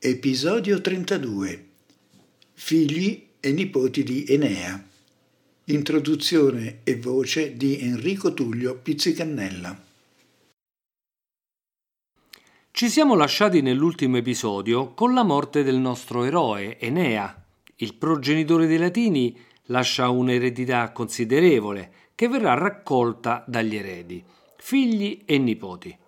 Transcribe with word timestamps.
Episodio 0.00 0.80
32 0.80 1.66
Figli 2.52 3.30
e 3.40 3.50
nipoti 3.50 4.04
di 4.04 4.26
Enea 4.28 4.80
Introduzione 5.64 6.82
e 6.84 7.00
voce 7.00 7.56
di 7.56 7.80
Enrico 7.80 8.32
Tullio 8.32 8.76
Pizzicannella 8.76 9.76
Ci 12.70 12.88
siamo 12.88 13.16
lasciati 13.16 13.60
nell'ultimo 13.60 14.18
episodio 14.18 14.94
con 14.94 15.14
la 15.14 15.24
morte 15.24 15.64
del 15.64 15.78
nostro 15.78 16.22
eroe 16.22 16.78
Enea. 16.78 17.44
Il 17.74 17.96
progenitore 17.96 18.68
dei 18.68 18.78
Latini 18.78 19.36
lascia 19.64 20.10
un'eredità 20.10 20.92
considerevole 20.92 21.90
che 22.14 22.28
verrà 22.28 22.54
raccolta 22.54 23.42
dagli 23.48 23.74
eredi, 23.74 24.22
figli 24.58 25.22
e 25.24 25.38
nipoti. 25.38 25.98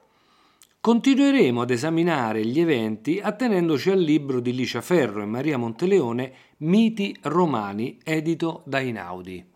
Continueremo 0.82 1.60
ad 1.60 1.70
esaminare 1.72 2.42
gli 2.42 2.58
eventi 2.58 3.20
attenendoci 3.22 3.90
al 3.90 4.00
libro 4.00 4.40
di 4.40 4.54
Licia 4.54 4.80
Ferro 4.80 5.20
e 5.20 5.26
Maria 5.26 5.58
Monteleone 5.58 6.32
Miti 6.60 7.14
romani 7.20 7.98
edito 8.02 8.62
da 8.64 8.80
Inaudi. 8.80 9.49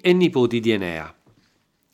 E 0.00 0.12
nipoti 0.12 0.60
di 0.60 0.70
Enea. 0.70 1.14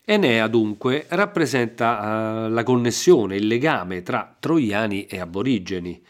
Enea 0.05 0.47
dunque 0.49 1.07
rappresenta 1.11 2.47
uh, 2.47 2.51
la 2.51 2.63
connessione, 2.63 3.37
il 3.37 3.47
legame 3.47 4.03
tra 4.03 4.37
troiani 4.39 5.07
e 5.07 5.21
aborigeni. 5.21 6.03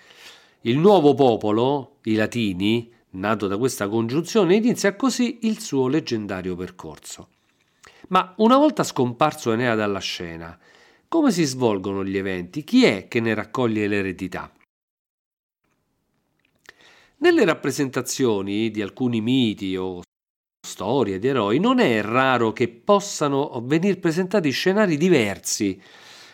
Il 0.63 0.79
nuovo 0.79 1.15
popolo, 1.15 1.97
i 2.05 2.15
latini, 2.15 2.93
nato 3.11 3.47
da 3.47 3.57
questa 3.57 3.89
congiunzione, 3.89 4.55
inizia 4.55 4.95
così 4.95 5.41
il 5.43 5.59
suo 5.61 5.89
leggendario 5.89 6.55
percorso. 6.55 7.29
Ma 8.09 8.35
una 8.37 8.57
volta 8.57 8.85
scomparso 8.85 9.53
Enea 9.53 9.75
dalla 9.75 9.99
scena, 9.99 10.57
come 11.09 11.33
si 11.33 11.45
svolgono 11.45 12.05
gli 12.05 12.17
eventi? 12.17 12.65
Chi 12.65 12.85
è 12.85 13.09
che 13.09 13.19
ne 13.21 13.35
raccoglie 13.35 13.89
l'eredità? 13.89 14.53
Nelle 17.17 17.45
rappresentazioni 17.45 18.71
di 18.71 18.81
alcuni 18.81 19.21
miti 19.21 19.75
o 19.75 20.03
storie 20.69 21.19
di 21.19 21.29
eroi, 21.29 21.59
non 21.59 21.79
è 21.79 22.03
raro 22.03 22.53
che 22.53 22.69
possano 22.69 23.63
venire 23.65 23.97
presentati 23.97 24.51
scenari 24.51 24.99
diversi. 24.99 25.81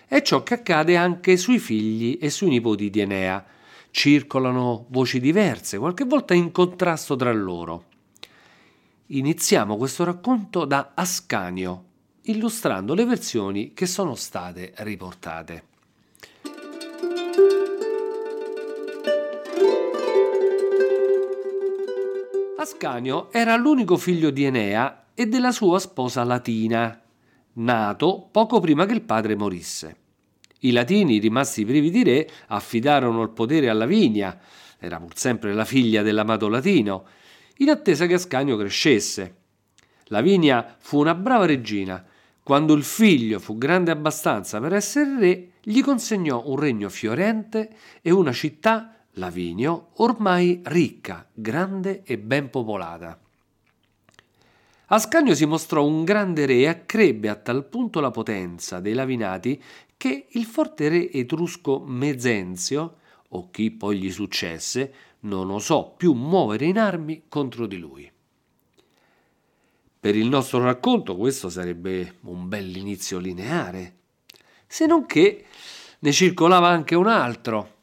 È 0.07 0.21
ciò 0.23 0.43
che 0.43 0.55
accade 0.55 0.97
anche 0.97 1.37
sui 1.37 1.61
figli 1.61 2.19
e 2.21 2.31
sui 2.31 2.49
nipoti 2.49 2.91
di 2.91 3.01
Enea. 3.01 3.45
Circolano 3.91 4.87
voci 4.89 5.21
diverse, 5.21 5.79
qualche 5.79 6.05
volta 6.05 6.35
in 6.35 6.51
contrasto 6.51 7.15
tra 7.15 7.33
loro. 7.33 7.85
Iniziamo 9.07 9.77
questo 9.77 10.03
racconto 10.03 10.65
da 10.65 10.91
Ascanio, 10.95 11.85
illustrando 12.23 12.95
le 12.95 13.05
versioni 13.05 13.73
che 13.73 13.87
sono 13.87 14.17
state 14.17 14.73
riportate. 14.79 15.74
Ascanio 22.65 23.31
era 23.31 23.57
l'unico 23.57 23.99
figlio 23.99 24.31
di 24.31 24.45
Enea 24.45 25.09
e 25.13 25.27
della 25.27 25.53
sua 25.53 25.79
sposa 25.79 26.25
Latina, 26.25 26.99
nato 27.55 28.27
poco 28.31 28.59
prima 28.59 28.87
che 28.87 28.95
il 28.95 29.03
padre 29.03 29.37
morisse. 29.37 29.97
I 30.61 30.73
latini, 30.73 31.19
rimasti 31.19 31.67
privi 31.67 31.91
di 31.91 32.03
re, 32.03 32.27
affidarono 32.47 33.21
il 33.21 33.29
potere 33.29 33.69
a 33.69 33.75
Lavinia, 33.75 34.41
era 34.79 34.99
pur 34.99 35.15
sempre 35.15 35.53
la 35.53 35.67
figlia 35.67 36.01
dell'amato 36.01 36.49
latino, 36.49 37.05
in 37.59 37.69
attesa 37.69 38.07
che 38.07 38.15
Ascanio 38.15 38.57
crescesse. 38.57 39.35
Lavinia 40.05 40.75
fu 40.79 40.99
una 40.99 41.15
brava 41.15 41.45
regina. 41.45 42.03
Quando 42.43 42.73
il 42.73 42.83
figlio 42.83 43.41
fu 43.41 43.59
grande 43.59 43.91
abbastanza 43.91 44.59
per 44.59 44.73
essere 44.73 45.19
re, 45.19 45.51
gli 45.61 45.83
consegnò 45.83 46.43
un 46.47 46.59
regno 46.59 46.89
fiorente 46.89 47.77
e 48.01 48.11
una 48.11 48.33
città 48.33 48.94
Lavinio, 49.15 49.91
ormai 49.95 50.61
ricca, 50.65 51.29
grande 51.33 52.03
e 52.05 52.19
ben 52.19 52.51
popolata. 52.51 53.19
Ascanio 54.87 55.35
si 55.35 55.47
mostrò 55.47 55.85
un 55.85 56.05
grande 56.05 56.47
re 56.47 56.59
e 56.61 56.69
accrebbe 56.69 57.29
a 57.29 57.37
tal 57.37 57.65
punto 57.67 58.01
la 58.01 58.11
potenza 58.11 58.81
dei 58.81 58.93
Lavinati 58.93 59.63
che 59.97 60.27
il 60.31 60.45
forte 60.45 60.89
re 60.89 61.11
etrusco 61.11 61.81
Mezenzio, 61.81 62.97
o 63.29 63.51
chi 63.51 63.71
poi 63.71 63.99
gli 63.99 64.11
successe, 64.11 64.95
non 65.21 65.51
osò 65.51 65.95
più 65.97 66.13
muovere 66.13 66.67
in 66.67 66.79
armi 66.79 67.25
contro 67.29 67.67
di 67.67 67.79
lui. 67.79 68.11
Per 70.01 70.15
il 70.15 70.29
nostro 70.29 70.63
racconto 70.63 71.17
questo 71.17 71.49
sarebbe 71.49 72.17
un 72.23 72.49
bell'inizio 72.49 73.19
lineare, 73.19 73.95
se 74.67 74.87
non 74.87 75.07
che 75.07 75.47
ne 76.01 76.13
circolava 76.13 76.69
anche 76.69 76.95
un 76.95 77.07
altro, 77.07 77.74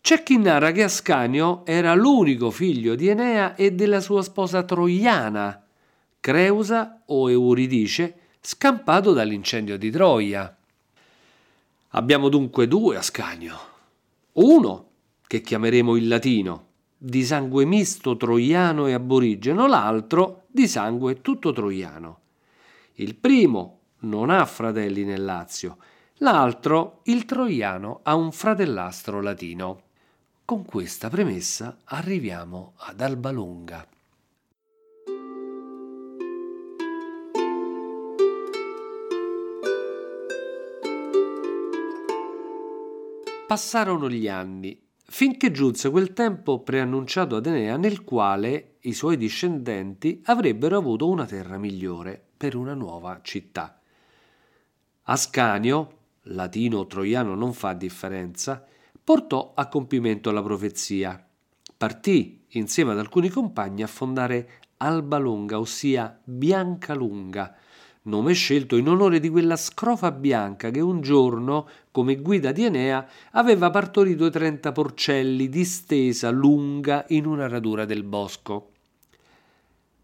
c'è 0.00 0.22
chi 0.22 0.38
narra 0.38 0.72
che 0.72 0.82
Ascanio 0.82 1.64
era 1.66 1.94
l'unico 1.94 2.50
figlio 2.50 2.94
di 2.94 3.08
Enea 3.08 3.54
e 3.54 3.72
della 3.72 4.00
sua 4.00 4.22
sposa 4.22 4.62
troiana, 4.62 5.62
Creusa 6.20 7.02
o 7.06 7.30
Euridice, 7.30 8.18
scampato 8.40 9.12
dall'incendio 9.12 9.76
di 9.76 9.90
Troia. 9.90 10.56
Abbiamo 11.90 12.28
dunque 12.28 12.66
due 12.66 12.96
Ascanio. 12.96 13.58
Uno, 14.32 14.88
che 15.26 15.40
chiameremo 15.40 15.96
il 15.96 16.08
latino, 16.08 16.66
di 16.96 17.24
sangue 17.24 17.64
misto 17.64 18.16
troiano 18.16 18.86
e 18.86 18.92
aborigeno, 18.92 19.66
l'altro 19.66 20.44
di 20.46 20.66
sangue 20.66 21.20
tutto 21.20 21.52
troiano. 21.52 22.18
Il 22.94 23.14
primo 23.14 23.78
non 24.00 24.30
ha 24.30 24.44
fratelli 24.44 25.04
nel 25.04 25.24
Lazio, 25.24 25.78
l'altro, 26.18 27.00
il 27.04 27.24
troiano, 27.24 28.00
ha 28.02 28.14
un 28.14 28.32
fratellastro 28.32 29.20
latino. 29.20 29.82
Con 30.50 30.64
questa 30.64 31.08
premessa 31.08 31.78
arriviamo 31.84 32.72
ad 32.78 33.00
Albalonga. 33.00 33.86
Passarono 43.46 44.10
gli 44.10 44.26
anni, 44.26 44.76
finché 45.04 45.52
giunse 45.52 45.88
quel 45.88 46.12
tempo 46.14 46.64
preannunciato 46.64 47.36
ad 47.36 47.46
Enea 47.46 47.76
nel 47.76 48.02
quale 48.02 48.78
i 48.80 48.92
suoi 48.92 49.16
discendenti 49.16 50.20
avrebbero 50.24 50.76
avuto 50.76 51.08
una 51.08 51.26
terra 51.26 51.58
migliore 51.58 52.20
per 52.36 52.56
una 52.56 52.74
nuova 52.74 53.20
città. 53.22 53.80
Ascanio, 55.02 55.98
latino 56.22 56.78
o 56.78 56.86
troiano 56.88 57.36
non 57.36 57.52
fa 57.52 57.72
differenza, 57.72 58.66
portò 59.10 59.54
a 59.56 59.66
compimento 59.66 60.30
la 60.30 60.40
profezia. 60.40 61.20
Partì 61.76 62.44
insieme 62.50 62.92
ad 62.92 63.00
alcuni 63.00 63.28
compagni 63.28 63.82
a 63.82 63.88
fondare 63.88 64.60
Alba 64.76 65.18
Longa, 65.18 65.58
ossia 65.58 66.16
Bianca 66.22 66.94
Lunga, 66.94 67.52
nome 68.02 68.34
scelto 68.34 68.76
in 68.76 68.86
onore 68.86 69.18
di 69.18 69.28
quella 69.28 69.56
scrofa 69.56 70.12
bianca 70.12 70.70
che 70.70 70.78
un 70.78 71.00
giorno, 71.00 71.68
come 71.90 72.20
guida 72.20 72.52
di 72.52 72.62
Enea, 72.62 73.04
aveva 73.32 73.68
partorito 73.70 74.26
i 74.26 74.30
trenta 74.30 74.70
porcelli 74.70 75.48
distesa 75.48 76.30
lunga 76.30 77.04
in 77.08 77.26
una 77.26 77.48
radura 77.48 77.84
del 77.86 78.04
bosco. 78.04 78.70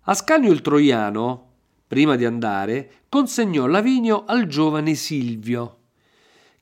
Ascanio 0.00 0.50
il 0.50 0.62
Troiano, 0.62 1.50
prima 1.86 2.16
di 2.16 2.24
andare, 2.24 3.02
consegnò 3.08 3.66
Lavinio 3.66 4.24
al 4.24 4.48
giovane 4.48 4.96
Silvio, 4.96 5.75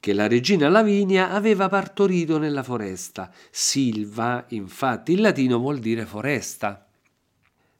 che 0.04 0.12
la 0.12 0.28
regina 0.28 0.68
Lavinia 0.68 1.30
aveva 1.30 1.70
partorito 1.70 2.36
nella 2.36 2.62
foresta. 2.62 3.32
Silva, 3.50 4.44
infatti, 4.48 5.12
in 5.12 5.22
latino 5.22 5.58
vuol 5.58 5.78
dire 5.78 6.04
foresta. 6.04 6.86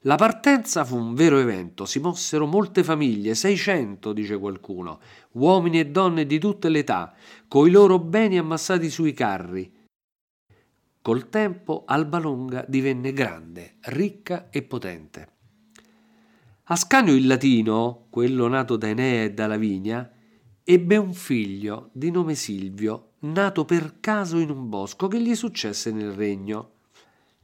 La 0.04 0.14
partenza 0.14 0.86
fu 0.86 0.96
un 0.96 1.12
vero 1.12 1.38
evento, 1.38 1.84
si 1.84 1.98
mossero 1.98 2.46
molte 2.46 2.82
famiglie, 2.82 3.34
600, 3.34 4.14
dice 4.14 4.38
qualcuno, 4.38 5.00
uomini 5.32 5.80
e 5.80 5.88
donne 5.88 6.24
di 6.24 6.38
tutte 6.38 6.70
le 6.70 6.78
età, 6.78 7.12
coi 7.46 7.70
loro 7.70 7.98
beni 7.98 8.38
ammassati 8.38 8.88
sui 8.88 9.12
carri. 9.12 9.70
Col 11.02 11.28
tempo 11.28 11.82
Alba 11.84 12.16
Longa 12.16 12.64
divenne 12.66 13.12
grande, 13.12 13.74
ricca 13.80 14.48
e 14.48 14.62
potente. 14.62 15.28
Ascanio 16.68 17.12
il 17.12 17.26
latino, 17.26 18.06
quello 18.08 18.48
nato 18.48 18.76
da 18.76 18.88
Enea 18.88 19.24
e 19.24 19.34
da 19.34 19.46
Lavinia, 19.46 20.13
ebbe 20.66 20.96
un 20.96 21.12
figlio 21.12 21.90
di 21.92 22.10
nome 22.10 22.34
Silvio, 22.34 23.10
nato 23.20 23.66
per 23.66 24.00
caso 24.00 24.38
in 24.38 24.48
un 24.48 24.70
bosco 24.70 25.08
che 25.08 25.20
gli 25.20 25.34
successe 25.34 25.92
nel 25.92 26.12
regno. 26.12 26.70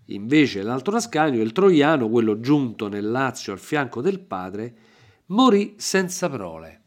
Invece 0.07 0.63
l'altro 0.63 0.97
Ascanio, 0.97 1.43
il 1.43 1.53
troiano, 1.53 2.09
quello 2.09 2.41
giunto 2.41 2.89
nel 2.89 3.09
Lazio 3.09 3.53
al 3.53 3.59
fianco 3.59 4.01
del 4.01 4.21
padre, 4.21 4.75
morì 5.27 5.75
senza 5.77 6.29
prole. 6.31 6.79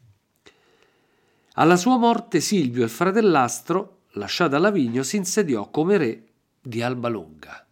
Alla 1.54 1.76
sua 1.76 1.96
morte 1.96 2.40
Silvio, 2.40 2.82
il 2.82 2.90
fratellastro, 2.90 4.00
lasciato 4.14 4.56
a 4.56 4.58
Lavigno, 4.58 5.04
si 5.04 5.16
insediò 5.16 5.70
come 5.70 5.96
re 5.96 6.26
di 6.60 6.82
Alba 6.82 7.08
Longa. 7.08 7.64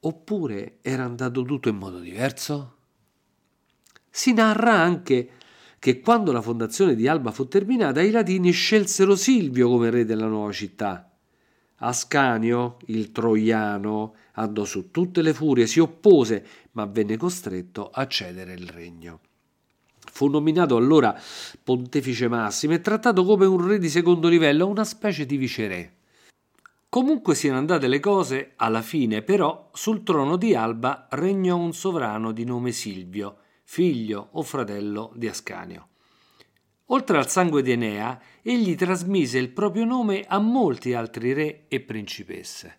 Oppure 0.00 0.78
era 0.82 1.04
andato 1.04 1.42
tutto 1.42 1.70
in 1.70 1.76
modo 1.76 1.98
diverso? 1.98 2.76
Si 4.10 4.34
narra 4.34 4.74
anche 4.74 5.30
che 5.84 6.00
quando 6.00 6.32
la 6.32 6.40
fondazione 6.40 6.94
di 6.94 7.06
Alba 7.08 7.30
fu 7.30 7.46
terminata, 7.46 8.00
i 8.00 8.10
latini 8.10 8.52
scelsero 8.52 9.14
Silvio 9.14 9.68
come 9.68 9.90
re 9.90 10.06
della 10.06 10.28
nuova 10.28 10.50
città. 10.50 11.12
Ascanio, 11.76 12.78
il 12.86 13.12
troiano, 13.12 14.14
andò 14.32 14.64
su 14.64 14.90
tutte 14.90 15.20
le 15.20 15.34
furie, 15.34 15.66
si 15.66 15.80
oppose, 15.80 16.46
ma 16.72 16.86
venne 16.86 17.18
costretto 17.18 17.90
a 17.90 18.06
cedere 18.06 18.54
il 18.54 18.66
regno. 18.66 19.20
Fu 20.10 20.28
nominato 20.28 20.74
allora 20.74 21.20
pontefice 21.62 22.28
massimo 22.28 22.72
e 22.72 22.80
trattato 22.80 23.22
come 23.22 23.44
un 23.44 23.66
re 23.66 23.78
di 23.78 23.90
secondo 23.90 24.28
livello, 24.28 24.66
una 24.66 24.84
specie 24.84 25.26
di 25.26 25.36
viceré. 25.36 25.96
Comunque 26.88 27.34
siano 27.34 27.58
andate 27.58 27.88
le 27.88 28.00
cose, 28.00 28.52
alla 28.56 28.80
fine 28.80 29.20
però 29.20 29.68
sul 29.74 30.02
trono 30.02 30.36
di 30.36 30.54
Alba 30.54 31.08
regnò 31.10 31.58
un 31.58 31.74
sovrano 31.74 32.32
di 32.32 32.44
nome 32.46 32.72
Silvio, 32.72 33.40
figlio 33.64 34.28
o 34.32 34.42
fratello 34.42 35.12
di 35.16 35.26
Ascanio. 35.26 35.88
Oltre 36.88 37.16
al 37.16 37.28
sangue 37.28 37.62
di 37.62 37.72
Enea, 37.72 38.20
egli 38.42 38.74
trasmise 38.74 39.38
il 39.38 39.48
proprio 39.48 39.84
nome 39.84 40.24
a 40.26 40.38
molti 40.38 40.92
altri 40.92 41.32
re 41.32 41.64
e 41.68 41.80
principesse. 41.80 42.78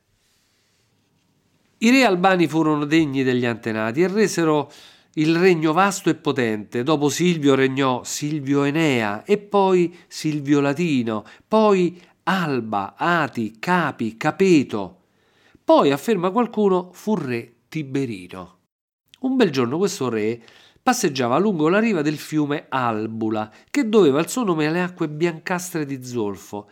I 1.80 1.90
re 1.90 2.06
albani 2.06 2.48
furono 2.48 2.86
degni 2.86 3.24
degli 3.24 3.46
antenati 3.46 4.02
e 4.02 4.08
resero 4.08 4.72
il 5.16 5.36
regno 5.36 5.74
vasto 5.74 6.10
e 6.10 6.16
potente. 6.16 6.84
Dopo 6.84 7.10
Silvio 7.10 7.56
regnò 7.56 8.04
Silvio 8.04 8.64
Enea 8.64 9.24
e 9.24 9.38
poi 9.38 9.96
Silvio 10.08 10.60
Latino, 10.62 11.26
poi 11.48 12.00
Alba, 12.24 12.96
Ati, 12.98 13.58
Capi, 13.60 14.18
Capeto. 14.18 15.02
Poi, 15.64 15.92
afferma 15.92 16.32
qualcuno, 16.32 16.92
fu 16.94 17.16
re 17.16 17.56
Tiberino. 17.68 18.60
Un 19.22 19.36
bel 19.36 19.50
giorno 19.50 19.78
questo 19.78 20.10
re 20.10 20.42
passeggiava 20.86 21.40
lungo 21.40 21.68
la 21.68 21.80
riva 21.80 22.04
del 22.04 22.20
fiume 22.20 22.68
Albula, 22.70 23.52
che 23.72 23.90
doveva 23.90 24.20
il 24.20 24.30
suo 24.30 24.44
nome 24.44 24.68
alle 24.68 24.84
acque 24.84 25.10
biancastre 25.10 25.84
di 25.84 26.06
zolfo, 26.06 26.70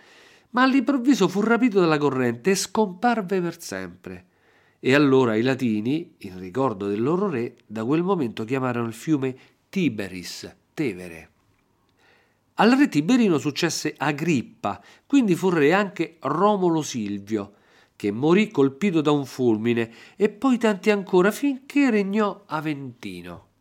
ma 0.52 0.62
all'improvviso 0.62 1.28
fu 1.28 1.42
rapito 1.42 1.80
dalla 1.80 1.98
corrente 1.98 2.52
e 2.52 2.56
scomparve 2.56 3.42
per 3.42 3.60
sempre. 3.60 4.26
E 4.80 4.94
allora 4.94 5.36
i 5.36 5.42
latini, 5.42 6.14
in 6.20 6.38
ricordo 6.38 6.86
del 6.86 7.02
loro 7.02 7.28
re, 7.28 7.56
da 7.66 7.84
quel 7.86 8.04
momento 8.04 8.44
chiamarono 8.44 8.86
il 8.86 8.94
fiume 8.94 9.36
Tiberis, 9.68 10.58
Tevere. 10.76 11.30
Al 12.58 12.70
re 12.70 12.88
Tiberino 12.90 13.40
successe 13.40 13.96
Agrippa, 13.98 14.80
quindi 15.08 15.34
fu 15.34 15.50
re 15.50 15.74
anche 15.74 16.18
Romolo 16.20 16.84
Silvio, 16.84 17.54
che 17.96 18.12
morì 18.12 18.52
colpito 18.52 19.02
da 19.02 19.10
un 19.10 19.26
fulmine, 19.26 19.92
e 20.16 20.30
poi 20.30 20.60
tanti 20.60 20.92
ancora 20.92 21.32
finché 21.32 21.90
regnò 21.90 22.44
Aventino. 22.46 23.53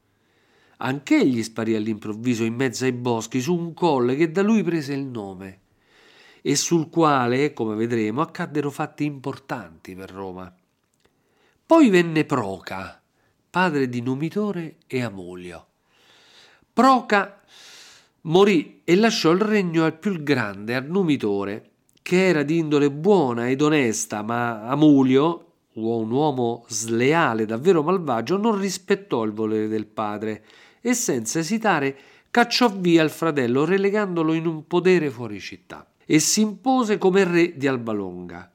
Anch'egli 0.84 1.44
sparì 1.44 1.76
all'improvviso 1.76 2.42
in 2.42 2.54
mezzo 2.54 2.84
ai 2.84 2.92
boschi 2.92 3.40
su 3.40 3.54
un 3.54 3.72
colle 3.72 4.16
che 4.16 4.32
da 4.32 4.42
lui 4.42 4.64
prese 4.64 4.92
il 4.94 5.04
nome 5.04 5.60
e 6.42 6.56
sul 6.56 6.90
quale, 6.90 7.52
come 7.52 7.76
vedremo, 7.76 8.20
accaddero 8.20 8.68
fatti 8.68 9.04
importanti 9.04 9.94
per 9.94 10.10
Roma. 10.10 10.52
Poi 11.64 11.88
venne 11.88 12.24
Proca, 12.24 13.00
padre 13.48 13.88
di 13.88 14.00
Numitore 14.00 14.78
e 14.88 15.02
Amulio. 15.02 15.66
Proca 16.72 17.40
morì 18.22 18.80
e 18.82 18.96
lasciò 18.96 19.30
il 19.30 19.40
regno 19.40 19.84
al 19.84 19.96
più 19.96 20.20
grande, 20.24 20.74
a 20.74 20.80
Numitore, 20.80 21.70
che 22.02 22.26
era 22.26 22.42
di 22.42 22.58
indole 22.58 22.90
buona 22.90 23.48
ed 23.48 23.62
onesta, 23.62 24.22
ma 24.22 24.62
Amulio, 24.64 25.52
un 25.74 26.10
uomo 26.10 26.64
sleale, 26.66 27.46
davvero 27.46 27.84
malvagio, 27.84 28.36
non 28.36 28.58
rispettò 28.58 29.22
il 29.22 29.32
volere 29.32 29.68
del 29.68 29.86
padre 29.86 30.44
e 30.82 30.92
senza 30.92 31.38
esitare 31.38 31.96
cacciò 32.30 32.68
via 32.70 33.02
il 33.02 33.10
fratello 33.10 33.64
relegandolo 33.64 34.32
in 34.34 34.46
un 34.46 34.66
podere 34.66 35.10
fuori 35.10 35.40
città 35.40 35.86
e 36.04 36.18
si 36.18 36.40
impose 36.40 36.98
come 36.98 37.24
re 37.24 37.56
di 37.56 37.66
Albalonga. 37.66 38.50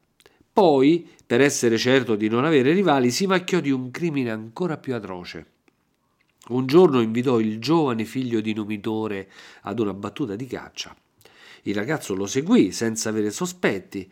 Poi, 0.51 1.07
per 1.25 1.41
essere 1.41 1.77
certo 1.77 2.15
di 2.15 2.27
non 2.27 2.43
avere 2.43 2.73
rivali, 2.73 3.11
si 3.11 3.25
macchiò 3.27 3.59
di 3.59 3.71
un 3.71 3.91
crimine 3.91 4.31
ancora 4.31 4.77
più 4.77 4.95
atroce. 4.95 5.53
Un 6.49 6.65
giorno 6.65 7.01
invitò 7.01 7.39
il 7.39 7.59
giovane 7.59 8.05
figlio 8.05 8.41
di 8.41 8.53
Numitore 8.53 9.29
ad 9.61 9.79
una 9.79 9.93
battuta 9.93 10.35
di 10.35 10.47
caccia. 10.47 10.95
Il 11.63 11.75
ragazzo 11.75 12.15
lo 12.15 12.25
seguì 12.25 12.71
senza 12.71 13.09
avere 13.09 13.29
sospetti. 13.29 14.11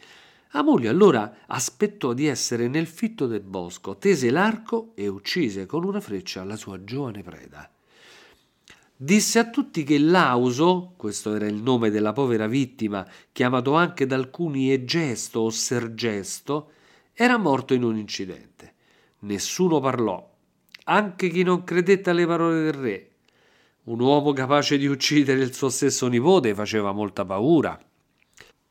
Amulio 0.51 0.89
allora 0.89 1.39
aspettò 1.47 2.13
di 2.13 2.27
essere 2.27 2.67
nel 2.67 2.88
fitto 2.88 3.25
del 3.25 3.41
bosco, 3.41 3.97
tese 3.97 4.29
l'arco 4.29 4.91
e 4.95 5.07
uccise 5.07 5.65
con 5.65 5.83
una 5.83 6.00
freccia 6.00 6.44
la 6.44 6.56
sua 6.56 6.83
giovane 6.83 7.23
preda 7.23 7.69
disse 8.95 9.39
a 9.39 9.50
tutti 9.50 9.83
che 9.83 9.97
Lauso, 9.97 10.94
questo 10.95 11.36
era 11.36 11.45
il 11.47 11.62
nome 11.62 11.89
della 11.89 12.13
povera 12.13 12.47
vittima, 12.47 13.06
chiamato 13.31 13.74
anche 13.74 14.06
da 14.06 14.15
alcuni 14.15 14.71
Egesto 14.71 15.42
o 15.42 15.50
Sergesto, 15.50 16.71
era 17.13 17.38
morto 17.38 17.74
in 17.74 17.83
un 17.83 17.97
incidente. 17.97 18.74
Nessuno 19.19 19.80
parlò, 19.80 20.33
anche 20.86 21.30
chi 21.30 21.44
non 21.44 21.63
credette 21.63 22.09
alle 22.09 22.25
parole 22.25 22.63
del 22.63 22.74
re. 22.74 23.09
Un 23.86 24.00
uomo 24.00 24.33
capace 24.33 24.77
di 24.77 24.88
uccidere 24.88 25.41
il 25.41 25.53
suo 25.53 25.69
stesso 25.69 26.07
nipote 26.07 26.56
faceva 26.56 26.91
molta 26.91 27.25
paura. 27.25 27.80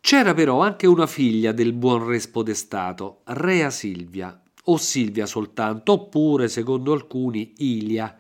C'era 0.01 0.35
però 0.35 0.61
anche 0.61 0.87
una 0.87 1.07
figlia 1.07 1.53
del 1.53 1.73
buon 1.73 2.07
re 2.07 2.19
spodestato, 2.19 3.21
Rea 3.25 3.71
Silvia, 3.71 4.39
o 4.65 4.77
Silvia 4.77 5.27
soltanto, 5.27 5.93
oppure, 5.93 6.49
secondo 6.49 6.93
alcuni, 6.93 7.55
Ilia, 7.59 8.17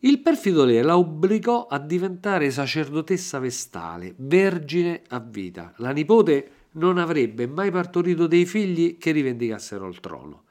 il 0.00 0.20
perfido 0.20 0.64
re 0.64 0.80
la 0.82 0.96
obbligò 0.96 1.66
a 1.66 1.78
diventare 1.78 2.50
sacerdotessa 2.52 3.40
vestale, 3.40 4.14
vergine 4.18 5.02
a 5.08 5.18
vita. 5.18 5.72
La 5.78 5.90
nipote 5.90 6.50
non 6.72 6.98
avrebbe 6.98 7.48
mai 7.48 7.72
partorito 7.72 8.28
dei 8.28 8.46
figli 8.46 8.96
che 8.96 9.10
rivendicassero 9.10 9.88
il 9.88 9.98
trono. 9.98 10.44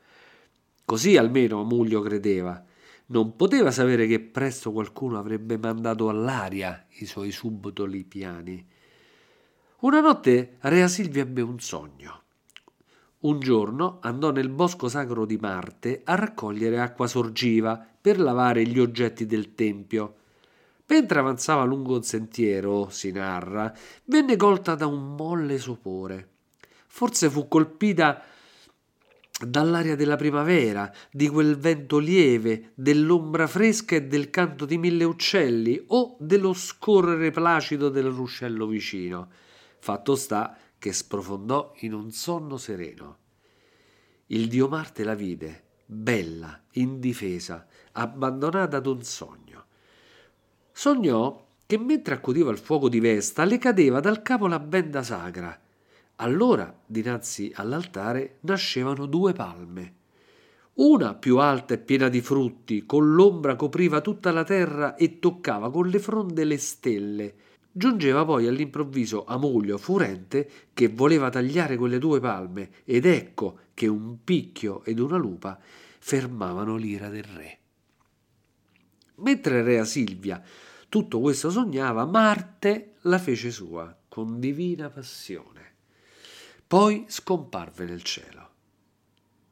Così 0.83 1.15
almeno 1.15 1.61
Amulio 1.61 2.01
credeva. 2.01 2.61
Non 3.07 3.37
poteva 3.37 3.71
sapere 3.71 4.05
che 4.05 4.19
presto 4.19 4.73
qualcuno 4.73 5.17
avrebbe 5.17 5.57
mandato 5.57 6.09
all'aria 6.09 6.85
i 6.99 7.05
suoi 7.05 7.31
subdoli 7.31 8.03
piani. 8.03 8.65
Una 9.79 10.01
notte 10.01 10.57
Rea 10.59 10.89
Silvia 10.89 11.21
ebbe 11.21 11.41
un 11.41 11.59
sogno. 11.59 12.23
Un 13.19 13.39
giorno 13.39 13.99
andò 14.01 14.31
nel 14.31 14.49
bosco 14.49 14.89
sacro 14.89 15.25
di 15.25 15.37
Marte 15.37 16.01
a 16.03 16.15
raccogliere 16.15 16.79
acqua 16.79 17.07
sorgiva 17.07 17.96
per 18.07 18.21
lavare 18.21 18.65
gli 18.65 18.79
oggetti 18.79 19.25
del 19.25 19.53
tempio. 19.53 20.15
Mentre 20.87 21.19
avanzava 21.19 21.65
lungo 21.65 21.95
un 21.95 22.03
sentiero, 22.03 22.87
si 22.89 23.11
narra, 23.11 23.75
venne 24.05 24.37
colta 24.37 24.75
da 24.75 24.85
un 24.85 25.13
molle 25.13 25.57
sopore. 25.57 26.29
Forse 26.87 27.29
fu 27.29 27.49
colpita 27.49 28.23
dall'aria 29.45 29.97
della 29.97 30.15
primavera, 30.15 30.89
di 31.11 31.27
quel 31.27 31.57
vento 31.57 31.97
lieve, 31.97 32.71
dell'ombra 32.75 33.45
fresca 33.45 33.97
e 33.97 34.03
del 34.03 34.29
canto 34.29 34.63
di 34.63 34.77
mille 34.77 35.03
uccelli 35.03 35.83
o 35.87 36.15
dello 36.17 36.53
scorrere 36.53 37.31
placido 37.31 37.89
del 37.89 38.05
ruscello 38.05 38.67
vicino. 38.67 39.29
Fatto 39.79 40.15
sta 40.15 40.57
che 40.79 40.93
sprofondò 40.93 41.73
in 41.79 41.93
un 41.93 42.09
sonno 42.11 42.55
sereno. 42.55 43.17
Il 44.27 44.47
dio 44.47 44.69
Marte 44.69 45.03
la 45.03 45.13
vide, 45.13 45.66
bella, 45.89 46.61
indifesa, 46.73 47.65
abbandonata 47.93 48.77
ad 48.77 48.85
un 48.85 49.01
sogno. 49.03 49.65
Sognò 50.71 51.45
che 51.65 51.77
mentre 51.77 52.13
accudiva 52.13 52.51
il 52.51 52.57
fuoco 52.57 52.89
di 52.89 52.99
Vesta 52.99 53.45
le 53.45 53.57
cadeva 53.57 53.99
dal 53.99 54.21
capo 54.21 54.47
la 54.47 54.59
benda 54.59 55.01
sacra. 55.01 55.57
Allora, 56.17 56.77
dinanzi 56.85 57.51
all'altare, 57.55 58.37
nascevano 58.41 59.05
due 59.05 59.33
palme. 59.33 59.95
Una 60.75 61.15
più 61.15 61.37
alta 61.37 61.73
e 61.73 61.79
piena 61.79 62.09
di 62.09 62.21
frutti, 62.21 62.85
con 62.85 63.13
l'ombra 63.13 63.55
copriva 63.55 64.01
tutta 64.01 64.31
la 64.31 64.43
terra 64.43 64.95
e 64.95 65.19
toccava 65.19 65.71
con 65.71 65.87
le 65.87 65.99
fronde 65.99 66.43
le 66.43 66.57
stelle, 66.57 67.35
Giungeva 67.77 68.25
poi 68.25 68.47
all'improvviso 68.47 69.23
Amulio 69.25 69.77
furente 69.77 70.49
che 70.73 70.87
voleva 70.87 71.29
tagliare 71.29 71.77
quelle 71.77 71.99
due 71.99 72.19
palme 72.19 72.71
ed 72.85 73.05
ecco 73.05 73.59
che 73.75 73.85
un 73.85 74.23
picchio 74.23 74.83
ed 74.83 74.97
una 74.97 75.17
lupa 75.17 75.59
fermavano 75.99 76.75
l'ira 76.75 77.09
del 77.09 77.23
re. 77.23 77.59
Mentre 79.17 79.61
Rea 79.61 79.85
Silvia 79.85 80.41
tutto 80.89 81.19
questo 81.19 81.51
sognava, 81.51 82.03
Marte 82.05 82.95
la 83.01 83.19
fece 83.19 83.51
sua 83.51 83.95
con 84.07 84.39
divina 84.39 84.89
passione. 84.89 85.73
Poi 86.65 87.05
scomparve 87.07 87.85
nel 87.85 88.01
cielo. 88.01 88.49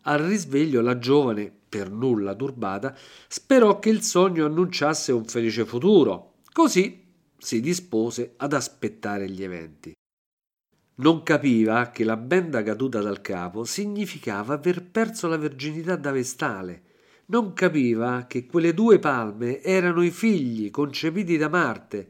Al 0.02 0.18
risveglio 0.18 0.82
la 0.82 0.98
giovane, 0.98 1.54
per 1.70 1.92
nulla 1.92 2.34
turbata, 2.34 2.98
sperò 3.28 3.78
che 3.78 3.90
il 3.90 4.02
sogno 4.02 4.48
annunciasse 4.48 5.12
un 5.12 5.26
felice 5.26 5.64
futuro. 5.64 6.38
Così 6.52 7.05
si 7.46 7.62
dispose 7.62 8.34
ad 8.38 8.54
aspettare 8.54 9.30
gli 9.30 9.44
eventi. 9.44 9.94
Non 10.96 11.22
capiva 11.22 11.92
che 11.92 12.04
la 12.04 12.18
benda 12.18 12.64
caduta 12.64 13.02
dal 13.02 13.22
capo 13.22 13.66
significava 13.66 14.56
aver 14.56 14.84
perso 14.84 15.28
la 15.28 15.38
verginità 15.38 15.96
da 15.96 16.12
vestale. 16.12 16.82
Non 17.28 17.54
capiva 17.54 18.26
che 18.28 18.48
quelle 18.48 18.74
due 18.74 18.98
palme 18.98 19.62
erano 19.62 20.02
i 20.02 20.10
figli 20.10 20.72
concepiti 20.72 21.38
da 21.38 21.48
Marte, 21.48 22.10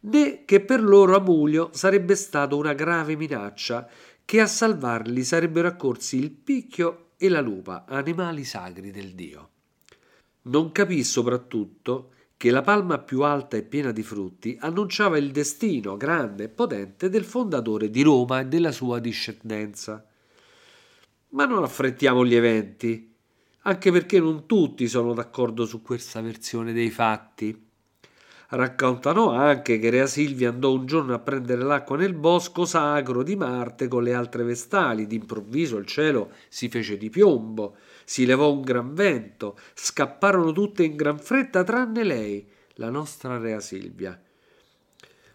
né 0.00 0.44
che 0.44 0.60
per 0.60 0.82
loro 0.82 1.16
Amulio 1.16 1.70
sarebbe 1.72 2.14
stato 2.14 2.58
una 2.58 2.74
grave 2.74 3.16
minaccia, 3.16 3.88
che 4.22 4.40
a 4.40 4.46
salvarli 4.46 5.24
sarebbero 5.24 5.68
accorsi 5.68 6.18
il 6.18 6.30
picchio 6.30 7.12
e 7.16 7.30
la 7.30 7.40
lupa, 7.40 7.86
animali 7.88 8.44
sacri 8.44 8.90
del 8.90 9.14
dio. 9.14 9.48
Non 10.42 10.72
capì 10.72 11.02
soprattutto 11.04 12.10
che 12.44 12.50
la 12.50 12.60
palma 12.60 12.98
più 12.98 13.22
alta 13.22 13.56
e 13.56 13.62
piena 13.62 13.90
di 13.90 14.02
frutti 14.02 14.54
annunciava 14.60 15.16
il 15.16 15.30
destino 15.30 15.96
grande 15.96 16.44
e 16.44 16.48
potente 16.50 17.08
del 17.08 17.24
fondatore 17.24 17.88
di 17.88 18.02
Roma 18.02 18.40
e 18.40 18.44
della 18.44 18.70
sua 18.70 18.98
discendenza. 18.98 20.06
Ma 21.30 21.46
non 21.46 21.62
affrettiamo 21.62 22.22
gli 22.22 22.34
eventi, 22.34 23.10
anche 23.62 23.90
perché 23.90 24.20
non 24.20 24.44
tutti 24.44 24.86
sono 24.88 25.14
d'accordo 25.14 25.64
su 25.64 25.80
questa 25.80 26.20
versione 26.20 26.74
dei 26.74 26.90
fatti. 26.90 27.58
Raccontano 28.48 29.30
anche 29.30 29.78
che 29.78 29.88
Rea 29.88 30.06
Silvia 30.06 30.50
andò 30.50 30.70
un 30.70 30.84
giorno 30.84 31.14
a 31.14 31.20
prendere 31.20 31.62
l'acqua 31.62 31.96
nel 31.96 32.12
bosco 32.12 32.66
sacro 32.66 33.22
di 33.22 33.36
Marte 33.36 33.88
con 33.88 34.02
le 34.02 34.12
altre 34.12 34.44
vestali. 34.44 35.06
D'improvviso 35.06 35.78
il 35.78 35.86
cielo 35.86 36.32
si 36.50 36.68
fece 36.68 36.98
di 36.98 37.08
piombo, 37.08 37.78
si 38.04 38.26
levò 38.26 38.52
un 38.52 38.62
gran 38.62 38.94
vento, 38.94 39.58
scapparono 39.74 40.52
tutte 40.52 40.84
in 40.84 40.96
gran 40.96 41.18
fretta 41.18 41.64
tranne 41.64 42.04
lei, 42.04 42.48
la 42.74 42.90
nostra 42.90 43.38
Rea 43.38 43.60
Silvia. 43.60 44.20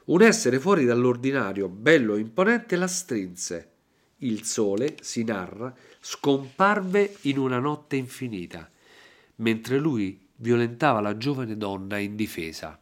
Un 0.06 0.22
essere 0.22 0.60
fuori 0.60 0.86
dall'ordinario, 0.86 1.70
bello 1.70 2.16
e 2.16 2.20
imponente, 2.20 2.76
la 2.76 2.88
strinse. 2.88 3.72
Il 4.18 4.44
sole, 4.44 4.98
si 5.02 5.24
narra, 5.24 5.74
scomparve 6.00 7.18
in 7.22 7.38
una 7.38 7.60
notte 7.60 7.96
infinita, 7.96 8.70
mentre 9.36 9.78
lui 9.78 10.28
violentava 10.38 11.00
la 11.00 11.16
giovane 11.16 11.58
donna 11.58 11.98
indifesa. 11.98 12.80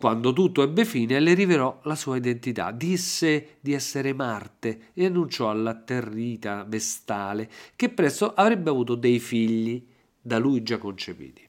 Quando 0.00 0.32
tutto 0.32 0.62
ebbe 0.62 0.86
fine, 0.86 1.20
le 1.20 1.34
rivelò 1.34 1.78
la 1.82 1.94
sua 1.94 2.16
identità. 2.16 2.70
Disse 2.70 3.58
di 3.60 3.74
essere 3.74 4.14
Marte 4.14 4.92
e 4.94 5.04
annunciò 5.04 5.50
all'atterrita 5.50 6.64
vestale 6.66 7.50
che 7.76 7.90
presto 7.90 8.32
avrebbe 8.32 8.70
avuto 8.70 8.94
dei 8.94 9.18
figli 9.18 9.86
da 10.18 10.38
lui 10.38 10.62
già 10.62 10.78
concepiti. 10.78 11.46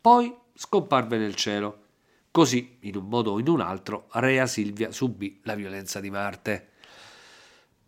Poi 0.00 0.32
scomparve 0.54 1.18
nel 1.18 1.34
cielo. 1.34 1.86
Così, 2.30 2.76
in 2.82 2.94
un 2.94 3.08
modo 3.08 3.32
o 3.32 3.40
in 3.40 3.48
un 3.48 3.60
altro, 3.60 4.06
Rea 4.12 4.46
Silvia 4.46 4.92
subì 4.92 5.40
la 5.42 5.56
violenza 5.56 5.98
di 5.98 6.10
Marte. 6.10 6.68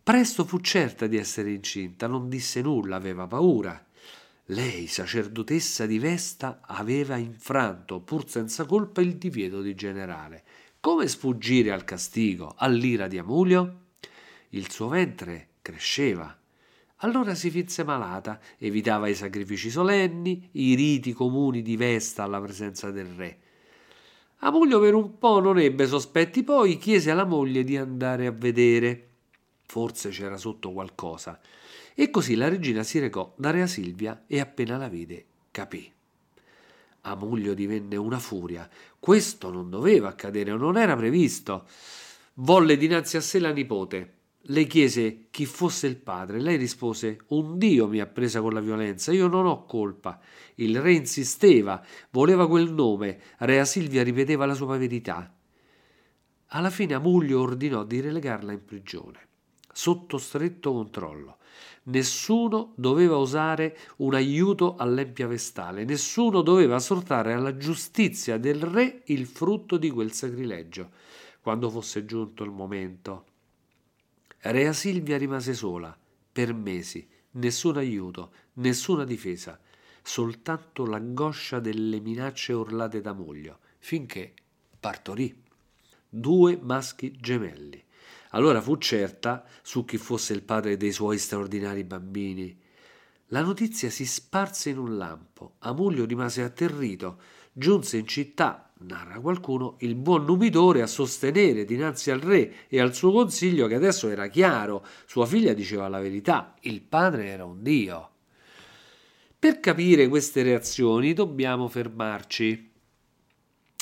Presto 0.02 0.45
fu 0.45 0.59
certa 0.59 1.07
di 1.07 1.19
essere 1.19 1.52
incinta, 1.52 2.09
non 2.09 2.29
disse 2.29 2.61
nulla, 2.62 2.97
aveva 2.97 3.29
paura. 3.29 3.81
Lei, 4.50 4.88
sacerdotessa 4.88 5.87
di 5.87 6.00
Vesta, 6.00 6.62
aveva 6.62 7.16
infranto, 7.16 8.00
pur 8.00 8.28
senza 8.28 8.64
colpa, 8.64 9.00
il 9.00 9.14
divieto 9.14 9.62
di 9.62 9.76
generale. 9.76 10.42
Come 10.80 11.07
sfuggire 11.07 11.71
al 11.71 11.85
castigo, 11.85 12.54
all'ira 12.57 13.07
di 13.07 13.16
Amulio? 13.16 13.83
Il 14.49 14.69
suo 14.69 14.88
ventre 14.88 15.50
cresceva. 15.62 16.37
Allora 16.97 17.37
si 17.37 17.49
finse 17.49 17.85
malata, 17.85 18.40
evitava 18.59 19.07
i 19.07 19.14
sacrifici 19.14 19.71
solenni, 19.71 20.49
i 20.54 20.75
riti 20.75 21.12
comuni 21.12 21.62
di 21.62 21.76
Vesta 21.76 22.25
alla 22.25 22.40
presenza 22.40 22.90
del 22.90 23.07
re. 23.07 23.38
Amulio 24.38 24.80
per 24.80 24.95
un 24.95 25.16
po' 25.16 25.38
non 25.38 25.61
ebbe 25.61 25.87
sospetti, 25.87 26.42
poi 26.42 26.76
chiese 26.76 27.12
alla 27.12 27.25
moglie 27.25 27.62
di 27.62 27.76
andare 27.76 28.26
a 28.26 28.33
vedere. 28.33 29.11
Forse 29.62 30.09
c'era 30.11 30.37
sotto 30.37 30.73
qualcosa. 30.73 31.38
E 31.95 32.11
così 32.11 32.35
la 32.35 32.49
regina 32.49 32.83
si 32.83 32.99
recò 32.99 33.33
da 33.37 33.51
Rea 33.51 33.67
Silvia 33.67 34.25
e 34.27 34.41
appena 34.41 34.77
la 34.77 34.89
vide 34.89 35.27
capì. 35.51 35.93
Amulio 37.03 37.55
divenne 37.55 37.97
una 37.97 38.19
furia. 38.19 38.69
Questo 38.99 39.51
non 39.51 39.71
doveva 39.71 40.09
accadere, 40.09 40.55
non 40.55 40.77
era 40.77 40.97
previsto. 40.97 41.67
Volle 42.35 42.77
dinanzi 42.77 43.17
a 43.17 43.21
sé 43.21 43.39
la 43.39 43.53
nipote. 43.53 44.15
Le 44.45 44.67
chiese 44.67 45.27
chi 45.31 45.45
fosse 45.45 45.87
il 45.87 45.97
padre. 45.97 46.41
Lei 46.41 46.57
rispose: 46.57 47.21
Un 47.29 47.59
dio 47.59 47.89
mi 47.89 48.01
ha 48.01 48.07
presa 48.07 48.41
con 48.41 48.53
la 48.53 48.61
violenza, 48.61 49.13
io 49.13 49.29
non 49.29 49.47
ho 49.47 49.65
colpa. 49.65 50.21
Il 50.57 50.81
re 50.81 50.93
insisteva, 50.93 51.85
voleva 52.11 52.49
quel 52.49 52.73
nome. 52.73 53.21
Rea 53.39 53.65
Silvia 53.65 54.03
ripeteva 54.03 54.47
la 54.47 54.55
sua 54.55 54.77
verità. 54.77 55.35
Alla 56.53 56.71
fine 56.71 56.95
Amulio 56.95 57.41
ordinò 57.41 57.85
di 57.85 58.01
relegarla 58.01 58.53
in 58.53 58.65
prigione, 58.65 59.29
sotto 59.81 60.19
stretto 60.19 60.75
controllo. 60.75 61.39
Nessuno 61.85 62.75
doveva 62.77 63.17
usare 63.17 63.79
un 63.99 64.13
aiuto 64.13 64.77
all'empia 64.77 65.27
vestale, 65.27 65.85
nessuno 65.85 66.43
doveva 66.43 66.77
esortare 66.77 67.33
alla 67.33 67.57
giustizia 67.57 68.37
del 68.37 68.61
re 68.61 69.01
il 69.07 69.25
frutto 69.25 69.79
di 69.79 69.89
quel 69.91 70.13
sacrilegio, 70.13 70.91
quando 71.41 71.71
fosse 71.71 72.05
giunto 72.05 72.45
il 72.45 72.51
momento. 72.51 73.25
Rea 74.41 74.75
Silvia 74.75 75.17
rimase 75.17 75.55
sola, 75.55 75.97
per 76.31 76.53
mesi, 76.53 77.09
nessun 77.33 77.79
aiuto, 77.79 78.33
nessuna 78.55 79.05
difesa, 79.05 79.59
soltanto 80.03 80.85
l'angoscia 80.85 81.59
delle 81.59 82.01
minacce 82.01 82.53
urlate 82.53 83.01
da 83.01 83.15
Moglio, 83.15 83.61
finché 83.79 84.35
partorì 84.79 85.35
due 86.07 86.59
maschi 86.61 87.17
gemelli. 87.19 87.83
Allora 88.31 88.61
fu 88.61 88.77
certa 88.77 89.45
su 89.63 89.85
chi 89.85 89.97
fosse 89.97 90.33
il 90.33 90.43
padre 90.43 90.77
dei 90.77 90.93
suoi 90.93 91.19
straordinari 91.19 91.85
bambini. 91.85 92.59
La 93.27 93.43
notizia 93.43 93.91
si 93.91 94.07
sparse 94.07 94.71
in 94.71 94.79
un 94.79 94.97
lampo. 94.97 95.55
Amulio 95.61 96.05
rimase 96.05 96.43
atterrito. 96.43 97.21
Giunse 97.53 97.97
in 97.97 98.07
città, 98.07 98.73
narra 98.79 99.21
qualcuno, 99.21 99.77
il 99.81 99.95
buon 99.95 100.25
numidore 100.25 100.83
a 100.83 100.87
sostenere 100.87 101.65
dinanzi 101.65 102.11
al 102.11 102.21
re 102.21 102.69
e 102.69 102.81
al 102.81 102.95
suo 102.95 103.13
consiglio 103.13 103.67
che 103.67 103.75
adesso 103.75 104.09
era 104.09 104.29
chiaro, 104.29 104.85
sua 105.07 105.27
figlia 105.27 105.53
diceva 105.53 105.89
la 105.89 106.01
verità, 106.01 106.55
il 106.61 106.81
padre 106.81 107.27
era 107.27 107.45
un 107.45 107.63
dio. 107.63 108.11
Per 109.39 109.59
capire 109.59 110.07
queste 110.09 110.43
reazioni 110.43 111.13
dobbiamo 111.13 111.67
fermarci. 111.67 112.70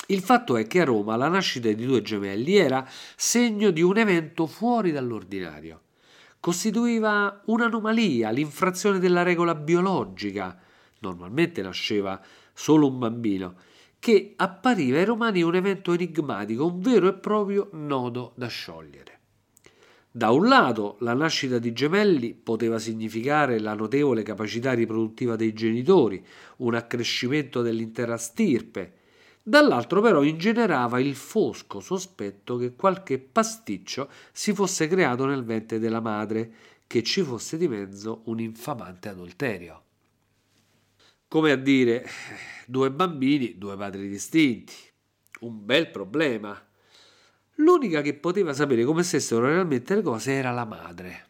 Il 0.07 0.21
fatto 0.21 0.57
è 0.57 0.65
che 0.65 0.81
a 0.81 0.85
Roma 0.85 1.15
la 1.15 1.27
nascita 1.27 1.71
di 1.71 1.85
due 1.85 2.01
gemelli 2.01 2.55
era 2.55 2.87
segno 3.15 3.69
di 3.69 3.81
un 3.81 3.97
evento 3.97 4.47
fuori 4.47 4.91
dall'ordinario. 4.91 5.81
Costituiva 6.39 7.41
un'anomalia, 7.45 8.31
l'infrazione 8.31 8.97
della 8.97 9.23
regola 9.23 9.53
biologica. 9.53 10.57
Normalmente 10.99 11.61
nasceva 11.61 12.19
solo 12.53 12.87
un 12.87 12.97
bambino, 12.97 13.55
che 13.99 14.33
appariva 14.35 14.97
ai 14.97 15.05
romani 15.05 15.41
un 15.43 15.55
evento 15.55 15.93
enigmatico, 15.93 16.65
un 16.65 16.79
vero 16.79 17.07
e 17.07 17.13
proprio 17.13 17.69
nodo 17.73 18.33
da 18.35 18.47
sciogliere. 18.47 19.19
Da 20.11 20.31
un 20.31 20.47
lato, 20.47 20.97
la 21.01 21.13
nascita 21.13 21.59
di 21.59 21.71
gemelli 21.71 22.33
poteva 22.33 22.79
significare 22.79 23.59
la 23.59 23.75
notevole 23.75 24.23
capacità 24.23 24.73
riproduttiva 24.73 25.35
dei 25.35 25.53
genitori, 25.53 26.25
un 26.57 26.73
accrescimento 26.73 27.61
dell'intera 27.61 28.17
stirpe, 28.17 28.93
dall'altro 29.43 30.01
però 30.01 30.23
ingenerava 30.23 30.99
il 30.99 31.15
fosco 31.15 31.79
sospetto 31.79 32.57
che 32.57 32.75
qualche 32.75 33.19
pasticcio 33.19 34.09
si 34.31 34.53
fosse 34.53 34.87
creato 34.87 35.25
nel 35.25 35.43
ventre 35.43 35.79
della 35.79 36.01
madre, 36.01 36.51
che 36.87 37.03
ci 37.03 37.21
fosse 37.21 37.57
di 37.57 37.67
mezzo 37.67 38.21
un 38.25 38.39
infamante 38.39 39.09
adulterio. 39.09 39.83
Come 41.27 41.51
a 41.51 41.55
dire, 41.55 42.07
due 42.65 42.91
bambini, 42.91 43.57
due 43.59 43.77
padri 43.77 44.09
distinti. 44.09 44.73
Un 45.41 45.63
bel 45.63 45.91
problema. 45.91 46.59
L'unica 47.55 48.01
che 48.01 48.15
poteva 48.15 48.53
sapere 48.53 48.83
come 48.83 49.03
stessero 49.03 49.45
realmente 49.45 49.93
le 49.93 50.01
cose 50.01 50.31
era 50.33 50.51
la 50.51 50.65
madre. 50.65 51.28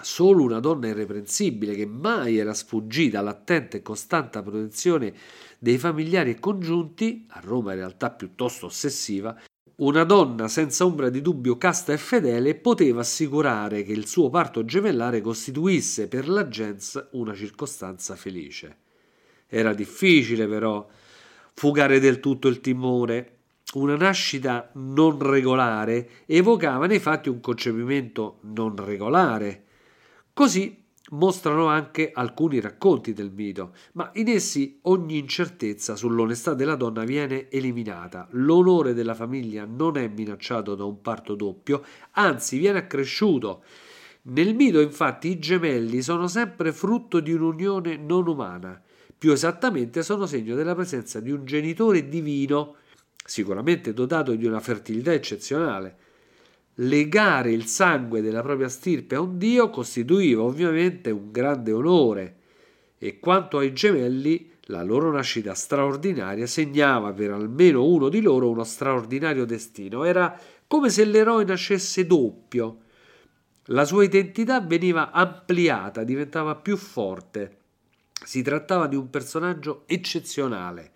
Solo 0.00 0.44
una 0.44 0.60
donna 0.60 0.86
irreprensibile 0.86 1.74
che 1.74 1.84
mai 1.84 2.38
era 2.38 2.54
sfuggita 2.54 3.18
all'attenta 3.18 3.76
e 3.76 3.82
costante 3.82 4.40
protezione 4.42 5.12
dei 5.58 5.76
familiari 5.76 6.30
e 6.30 6.38
congiunti, 6.38 7.26
a 7.30 7.40
Roma 7.40 7.72
in 7.72 7.78
realtà 7.78 8.10
piuttosto 8.10 8.66
ossessiva, 8.66 9.36
una 9.76 10.04
donna 10.04 10.46
senza 10.46 10.84
ombra 10.84 11.08
di 11.08 11.20
dubbio 11.20 11.58
casta 11.58 11.92
e 11.92 11.98
fedele 11.98 12.54
poteva 12.54 13.00
assicurare 13.00 13.82
che 13.82 13.92
il 13.92 14.06
suo 14.06 14.30
parto 14.30 14.64
gemellare 14.64 15.20
costituisse 15.20 16.06
per 16.06 16.28
la 16.28 16.46
gens 16.46 17.08
una 17.12 17.34
circostanza 17.34 18.14
felice. 18.14 18.76
Era 19.48 19.74
difficile 19.74 20.46
però 20.46 20.86
fugare 21.54 21.98
del 21.98 22.20
tutto 22.20 22.46
il 22.46 22.60
timore. 22.60 23.36
Una 23.74 23.96
nascita 23.96 24.70
non 24.74 25.18
regolare 25.18 26.08
evocava 26.26 26.86
nei 26.86 27.00
fatti 27.00 27.28
un 27.28 27.40
concepimento 27.40 28.38
non 28.42 28.74
regolare 28.76 29.66
Così 30.38 30.84
mostrano 31.10 31.66
anche 31.66 32.12
alcuni 32.14 32.60
racconti 32.60 33.12
del 33.12 33.32
mito, 33.32 33.74
ma 33.94 34.08
in 34.14 34.28
essi 34.28 34.78
ogni 34.82 35.18
incertezza 35.18 35.96
sull'onestà 35.96 36.54
della 36.54 36.76
donna 36.76 37.02
viene 37.02 37.50
eliminata, 37.50 38.28
l'onore 38.30 38.94
della 38.94 39.16
famiglia 39.16 39.64
non 39.68 39.96
è 39.96 40.06
minacciato 40.06 40.76
da 40.76 40.84
un 40.84 41.00
parto 41.00 41.34
doppio, 41.34 41.82
anzi 42.12 42.56
viene 42.56 42.78
accresciuto. 42.78 43.64
Nel 44.30 44.54
mito 44.54 44.78
infatti 44.78 45.26
i 45.26 45.40
gemelli 45.40 46.02
sono 46.02 46.28
sempre 46.28 46.72
frutto 46.72 47.18
di 47.18 47.32
un'unione 47.32 47.96
non 47.96 48.28
umana, 48.28 48.80
più 49.18 49.32
esattamente 49.32 50.04
sono 50.04 50.24
segno 50.26 50.54
della 50.54 50.76
presenza 50.76 51.18
di 51.18 51.32
un 51.32 51.44
genitore 51.46 52.08
divino, 52.08 52.76
sicuramente 53.24 53.92
dotato 53.92 54.36
di 54.36 54.46
una 54.46 54.60
fertilità 54.60 55.12
eccezionale, 55.12 55.96
legare 56.80 57.50
il 57.52 57.66
sangue 57.66 58.20
della 58.20 58.42
propria 58.42 58.68
stirpe 58.68 59.14
a 59.14 59.20
un 59.20 59.38
dio 59.38 59.70
costituiva 59.70 60.42
ovviamente 60.42 61.10
un 61.10 61.30
grande 61.30 61.72
onore 61.72 62.36
e 62.98 63.18
quanto 63.18 63.58
ai 63.58 63.72
gemelli 63.72 64.50
la 64.70 64.82
loro 64.82 65.10
nascita 65.10 65.54
straordinaria 65.54 66.46
segnava 66.46 67.12
per 67.12 67.30
almeno 67.30 67.84
uno 67.84 68.08
di 68.08 68.20
loro 68.20 68.50
uno 68.50 68.64
straordinario 68.64 69.46
destino. 69.46 70.04
Era 70.04 70.38
come 70.66 70.90
se 70.90 71.04
l'eroe 71.04 71.44
nascesse 71.44 72.06
doppio. 72.06 72.80
La 73.70 73.86
sua 73.86 74.04
identità 74.04 74.60
veniva 74.60 75.10
ampliata, 75.10 76.04
diventava 76.04 76.54
più 76.54 76.76
forte. 76.76 77.56
Si 78.22 78.42
trattava 78.42 78.86
di 78.88 78.96
un 78.96 79.08
personaggio 79.08 79.84
eccezionale. 79.86 80.92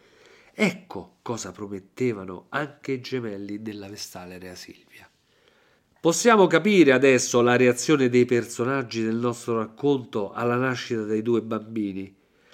Ecco 0.52 1.16
cosa 1.22 1.50
promettevano 1.50 2.46
anche 2.50 2.92
i 2.92 3.00
gemelli 3.00 3.62
della 3.62 3.88
Vestale 3.88 4.38
Rea 4.38 4.54
Silvia. 4.54 5.11
Possiamo 6.02 6.48
capire 6.48 6.90
adesso 6.90 7.40
la 7.42 7.54
reazione 7.54 8.08
dei 8.08 8.24
personaggi 8.24 9.04
del 9.04 9.14
nostro 9.14 9.58
racconto 9.58 10.32
alla 10.32 10.56
nascita 10.56 11.02
dei 11.04 11.22
due 11.22 11.42
bambini. 11.42 12.12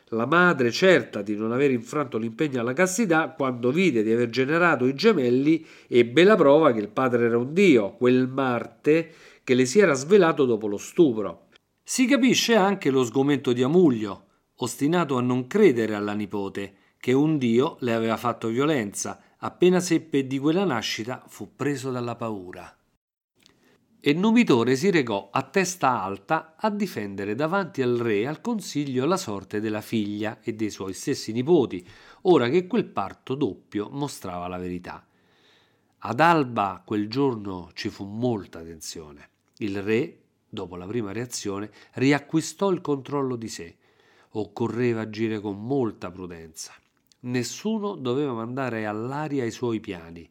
La 0.09 0.27
madre, 0.27 0.71
certa 0.71 1.23
di 1.23 1.35
non 1.35 1.53
aver 1.53 1.71
infranto 1.71 2.19
l'impegno 2.19 2.61
alla 2.61 2.75
castità, 2.75 3.31
quando 3.31 3.71
vide 3.71 4.03
di 4.03 4.13
aver 4.13 4.29
generato 4.29 4.85
i 4.85 4.95
gemelli, 4.95 5.65
ebbe 5.87 6.25
la 6.25 6.37
prova 6.37 6.73
che 6.73 6.81
il 6.81 6.91
padre 6.91 7.25
era 7.25 7.39
un 7.39 7.55
dio, 7.55 7.95
quel 7.95 8.29
Marte 8.29 9.13
che 9.43 9.55
le 9.55 9.65
si 9.65 9.79
era 9.79 9.95
svelato 9.95 10.45
dopo 10.45 10.67
lo 10.67 10.77
stupro. 10.77 11.47
Si 11.83 12.05
capisce 12.05 12.55
anche 12.55 12.91
lo 12.91 13.03
sgomento 13.03 13.55
di 13.55 13.63
Amuglio, 13.63 14.25
ostinato 14.57 15.17
a 15.17 15.23
non 15.23 15.47
credere 15.47 15.95
alla 15.95 16.13
nipote, 16.13 16.75
che 17.01 17.15
un 17.15 17.39
dio 17.39 17.79
le 17.81 17.95
aveva 17.95 18.19
fatto 18.19 18.49
violenza, 18.49 19.19
appena 19.39 19.81
seppe 19.81 20.27
di 20.27 20.39
quella 20.39 20.67
nascita 20.67 21.25
fu 21.27 21.57
preso 21.57 21.91
dalla 21.91 22.15
paura 22.15 22.78
e 24.01 24.13
Numitore 24.13 24.77
si 24.77 24.91
recò 24.91 25.29
a 25.33 25.43
testa 25.43 26.03
alta 26.03 26.55
a 26.57 26.71
difendere 26.71 27.35
davanti 27.35 27.83
al 27.83 27.97
re 27.97 28.21
e 28.21 28.27
al 28.27 28.41
consiglio 28.41 29.05
la 29.07 29.17
sorte 29.17 29.61
della 29.61 29.81
figlia 29.81 30.39
e 30.41 30.55
dei 30.55 30.71
suoi 30.71 30.93
stessi 30.93 31.33
nipoti, 31.33 31.85
ora 32.23 32.49
che 32.49 32.69
quel 32.69 32.85
parto 32.85 33.35
doppio 33.35 33.89
mostrava 33.91 34.47
la 34.47 34.57
verità. 34.57 35.05
Ad 36.01 36.21
alba 36.21 36.81
quel 36.85 37.09
giorno 37.09 37.71
ci 37.75 37.89
fu 37.89 38.05
molta 38.05 38.63
tensione. 38.63 39.31
Il 39.59 39.83
re, 39.83 40.19
dopo 40.49 40.77
la 40.77 40.87
prima 40.87 41.11
reazione, 41.11 41.71
riacquistò 41.95 42.71
il 42.71 42.81
controllo 42.81 43.35
di 43.35 43.49
sé. 43.49 43.77
Occorreva 44.31 45.01
agire 45.01 45.41
con 45.41 45.61
molta 45.61 46.09
prudenza. 46.13 46.73
Nessuno 47.21 47.97
doveva 47.97 48.33
mandare 48.33 48.87
all'aria 48.87 49.45
i 49.45 49.51
suoi 49.51 49.81
piani 49.81 50.31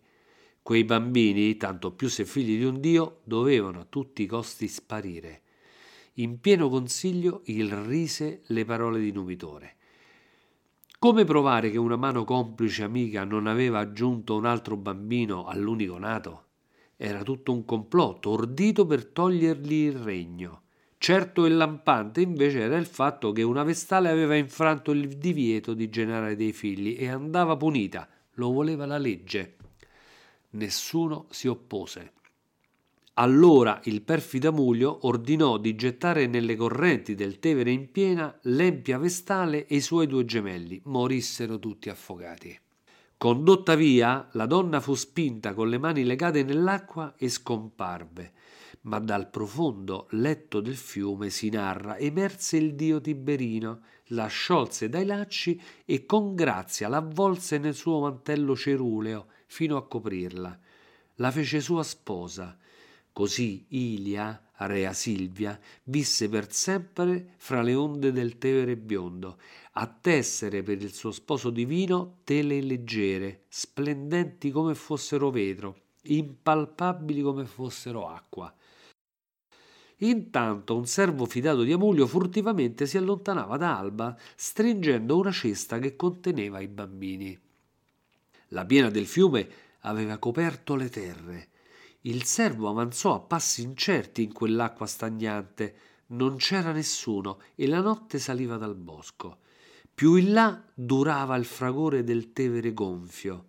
Quei 0.68 0.84
bambini, 0.84 1.56
tanto 1.56 1.94
più 1.94 2.10
se 2.10 2.26
figli 2.26 2.58
di 2.58 2.66
un 2.66 2.82
Dio, 2.82 3.22
dovevano 3.24 3.80
a 3.80 3.86
tutti 3.88 4.24
i 4.24 4.26
costi 4.26 4.68
sparire. 4.68 5.42
In 6.16 6.42
pieno 6.42 6.68
consiglio 6.68 7.40
il 7.46 7.72
rise 7.72 8.42
le 8.48 8.66
parole 8.66 9.00
di 9.00 9.14
Numitore. 9.14 9.78
Come 11.00 11.24
provare 11.24 11.72
che 11.72 11.78
una 11.78 11.96
mano 11.96 12.26
complice 12.26 12.84
amica 12.84 13.24
non 13.24 13.48
aveva 13.48 13.80
aggiunto 13.80 14.36
un 14.36 14.44
altro 14.44 14.76
bambino 14.76 15.46
all'unico 15.46 15.98
nato? 15.98 16.48
Era 16.98 17.24
tutto 17.24 17.54
un 17.54 17.64
complotto 17.64 18.32
ordito 18.32 18.86
per 18.86 19.06
togliergli 19.06 19.86
il 19.86 19.96
regno. 19.96 20.64
Certo 20.98 21.46
e 21.46 21.50
lampante 21.50 22.20
invece 22.20 22.60
era 22.60 22.76
il 22.76 22.88
fatto 22.88 23.32
che 23.32 23.42
una 23.42 23.64
vestale 23.64 24.10
aveva 24.10 24.36
infranto 24.36 24.92
il 24.92 25.18
divieto 25.18 25.74
di 25.74 25.88
generare 25.88 26.36
dei 26.36 26.52
figli 26.52 26.98
e 27.00 27.08
andava 27.08 27.56
punita, 27.56 28.06
lo 28.34 28.52
voleva 28.52 28.86
la 28.86 28.98
legge. 28.98 29.56
Nessuno 30.58 31.28
si 31.30 31.48
oppose. 31.48 32.14
Allora 33.20 33.80
il 33.84 34.02
perfido 34.02 34.50
Amulio 34.50 35.06
ordinò 35.06 35.60
di 35.60 35.76
gettare 35.76 36.26
nelle 36.26 36.56
correnti 36.56 37.14
del 37.14 37.38
Tevere 37.38 37.70
in 37.70 37.92
piena 37.92 38.36
l'empia 38.44 38.98
Vestale 38.98 39.68
e 39.68 39.76
i 39.76 39.82
suoi 39.82 40.08
due 40.08 40.26
gemelli. 40.26 40.82
Morissero 40.86 41.60
tutti 41.60 41.90
affogati. 41.90 42.60
Condotta 43.18 43.76
via, 43.76 44.28
la 44.32 44.48
donna 44.48 44.80
fu 44.80 44.96
spinta 44.96 45.54
con 45.54 45.70
le 45.70 45.78
mani 45.78 46.04
legate 46.04 46.42
nell'acqua 46.42 47.14
e 47.18 47.30
scomparve. 47.30 48.32
Ma 48.82 48.98
dal 48.98 49.30
profondo 49.30 50.08
letto 50.12 50.60
del 50.60 50.76
fiume 50.76 51.30
si 51.30 51.50
narra 51.50 51.98
emerse 51.98 52.58
il 52.58 52.74
dio 52.74 53.00
Tiberino, 53.00 53.82
la 54.12 54.26
sciolse 54.26 54.90
dai 54.90 55.06
lacci 55.06 55.62
e 55.86 56.08
con 56.08 56.34
grazia 56.34 56.88
l'avvolse 56.88 57.60
nel 57.60 57.76
suo 57.76 58.00
mantello 58.00 58.56
ceruleo 58.56 59.28
fino 59.48 59.78
a 59.78 59.88
coprirla. 59.88 60.60
La 61.16 61.32
fece 61.32 61.60
sua 61.60 61.82
sposa. 61.82 62.56
Così 63.12 63.66
Ilia, 63.70 64.40
rea 64.58 64.94
Silvia, 64.94 65.60
visse 65.86 66.30
per 66.30 66.52
sempre 66.54 67.34
fra 67.38 67.64
le 67.64 67.74
onde 67.74 68.12
del 68.12 68.38
Tevere 68.38 68.78
biondo, 68.78 69.40
a 69.74 69.88
tessere 69.88 70.62
per 70.62 70.80
il 70.82 70.94
suo 70.94 71.12
sposo 71.12 71.50
divino 71.50 72.20
tele 72.24 72.62
leggere, 72.62 73.46
splendenti 73.48 74.52
come 74.52 74.76
fossero 74.76 75.32
vetro, 75.32 75.86
impalpabili 76.04 77.22
come 77.22 77.46
fossero 77.46 78.08
acqua. 78.08 78.54
Intanto 80.02 80.76
un 80.76 80.86
servo 80.86 81.26
fidato 81.26 81.64
di 81.64 81.72
Amulio 81.72 82.06
furtivamente 82.06 82.86
si 82.86 82.98
allontanava 82.98 83.58
da 83.58 83.80
Alba, 83.80 84.16
stringendo 84.36 85.18
una 85.18 85.32
cesta 85.32 85.80
che 85.80 85.96
conteneva 85.96 86.60
i 86.60 86.68
bambini. 86.68 87.47
La 88.52 88.66
piena 88.66 88.90
del 88.90 89.08
fiume 89.08 89.50
aveva 89.82 90.18
coperto 90.18 90.76
le 90.76 90.90
terre. 90.90 91.50
Il 92.02 92.24
servo 92.24 92.70
avanzò 92.70 93.14
a 93.14 93.20
passi 93.20 93.62
incerti 93.62 94.24
in 94.24 94.32
quell'acqua 94.32 94.86
stagnante. 94.86 95.76
Non 96.08 96.38
c'era 96.38 96.72
nessuno 96.72 97.42
e 97.56 97.68
la 97.68 97.82
notte 97.82 98.20
saliva 98.20 98.56
dal 98.56 98.76
bosco. 98.76 99.40
Più 99.94 100.16
in 100.16 100.32
là 100.32 100.64
durava 100.74 101.36
il 101.36 101.44
fragore 101.44 102.06
del 102.06 102.32
Tevere 102.32 102.74
gonfio. 102.74 103.46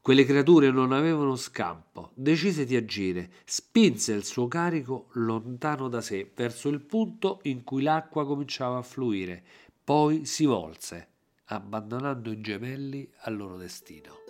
Quelle 0.00 0.24
creature 0.24 0.70
non 0.70 0.92
avevano 0.92 1.34
scampo. 1.34 2.10
Decise 2.14 2.64
di 2.64 2.76
agire. 2.76 3.32
Spinse 3.44 4.12
il 4.12 4.24
suo 4.24 4.46
carico 4.46 5.08
lontano 5.12 5.88
da 5.88 6.00
sé, 6.00 6.30
verso 6.34 6.68
il 6.68 6.80
punto 6.80 7.40
in 7.44 7.64
cui 7.64 7.82
l'acqua 7.82 8.24
cominciava 8.24 8.78
a 8.78 8.82
fluire. 8.82 9.44
Poi 9.82 10.24
si 10.26 10.44
volse 10.44 11.11
abbandonando 11.46 12.30
i 12.30 12.40
gemelli 12.40 13.10
al 13.20 13.36
loro 13.36 13.56
destino. 13.56 14.21